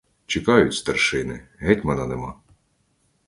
Чекають 0.25 0.73
старшини, 0.73 1.47
гетьмана 1.57 2.05
нема. 2.07 2.35